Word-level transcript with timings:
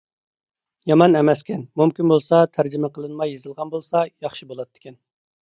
يامان 0.91 1.17
ئەمەسكەن. 1.19 1.61
مۇمكىن 1.81 2.13
بولسا 2.13 2.39
تەرجىمە 2.59 2.91
قىلىنماي 2.97 3.33
يېزىلغان 3.35 3.75
بولسا 3.77 4.03
ياخشى 4.27 4.51
بولاتتىكەن. 4.55 4.99